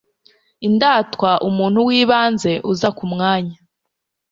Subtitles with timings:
[0.67, 3.57] indatwa umuntu w'ibanze uza ku mwanya